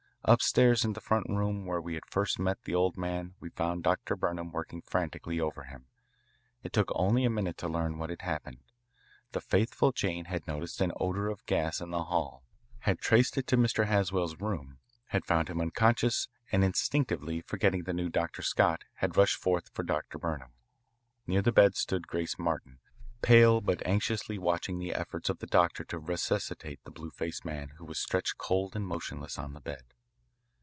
Upstairs 0.23 0.85
in 0.85 0.93
the 0.93 1.01
front 1.01 1.25
room 1.29 1.65
where 1.65 1.81
we 1.81 1.95
had 1.95 2.05
first 2.05 2.37
met 2.37 2.61
the 2.65 2.75
old 2.75 2.95
man 2.95 3.33
we 3.39 3.49
found 3.49 3.81
Dr. 3.81 4.15
Burnham 4.15 4.51
working 4.51 4.83
frantically 4.83 5.39
over 5.39 5.63
him. 5.63 5.87
It 6.61 6.73
took 6.73 6.89
only 6.93 7.25
a 7.25 7.29
minute 7.29 7.57
to 7.57 7.67
learn 7.67 7.97
what 7.97 8.11
had 8.11 8.21
happened. 8.21 8.59
The 9.31 9.41
faithful 9.41 9.91
Jane 9.91 10.25
had 10.25 10.45
noticed 10.45 10.79
an 10.79 10.91
odour 10.99 11.27
of 11.29 11.43
gas 11.47 11.81
in 11.81 11.89
the 11.89 12.03
hall, 12.03 12.43
had 12.81 12.99
traced 12.99 13.35
it 13.35 13.47
to 13.47 13.57
Mr. 13.57 13.87
Haswell's 13.87 14.39
room, 14.39 14.77
had 15.07 15.25
found 15.25 15.49
him 15.49 15.59
unconscious, 15.59 16.27
and 16.51 16.63
instinctively, 16.63 17.41
forgetting 17.41 17.85
the 17.85 17.91
new 17.93 18.07
Dr. 18.07 18.43
Scott, 18.43 18.83
had 18.97 19.17
rushed 19.17 19.37
forth 19.37 19.69
for 19.73 19.81
Dr. 19.81 20.19
Burnham. 20.19 20.51
Near 21.25 21.41
the 21.41 21.51
bed 21.51 21.75
stood 21.75 22.07
Grace 22.07 22.37
Martin, 22.37 22.77
pale 23.23 23.59
but 23.59 23.85
anxiously 23.87 24.37
watching 24.37 24.77
the 24.77 24.93
efforts 24.93 25.29
of 25.29 25.39
the 25.39 25.47
doctor 25.47 25.83
to 25.85 25.97
resuscitate 25.97 26.79
the 26.83 26.91
blue 26.91 27.09
faced 27.09 27.43
man 27.43 27.69
who 27.79 27.85
was 27.85 27.97
stretched 27.97 28.37
cold 28.37 28.75
and 28.75 28.85
motionless 28.85 29.39
on 29.39 29.53
the 29.53 29.59
bed. 29.59 29.81